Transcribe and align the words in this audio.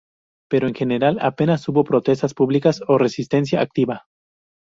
Pero 0.49 0.67
en 0.67 0.73
general 0.73 1.19
a 1.21 1.35
penas 1.35 1.67
hubo 1.69 1.83
protestas 1.83 2.33
públicas 2.33 2.81
o 2.87 2.97
resistencia 2.97 3.61
activa. 3.61 4.07